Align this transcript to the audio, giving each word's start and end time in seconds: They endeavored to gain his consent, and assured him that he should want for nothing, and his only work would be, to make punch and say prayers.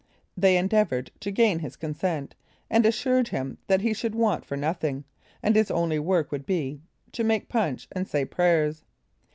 They 0.35 0.57
endeavored 0.57 1.11
to 1.19 1.29
gain 1.29 1.59
his 1.59 1.75
consent, 1.75 2.33
and 2.71 2.87
assured 2.87 3.27
him 3.27 3.59
that 3.67 3.81
he 3.81 3.93
should 3.93 4.15
want 4.15 4.43
for 4.43 4.57
nothing, 4.57 5.03
and 5.43 5.55
his 5.55 5.69
only 5.69 5.99
work 5.99 6.31
would 6.31 6.47
be, 6.47 6.81
to 7.11 7.23
make 7.23 7.49
punch 7.49 7.87
and 7.91 8.07
say 8.07 8.25
prayers. 8.25 8.83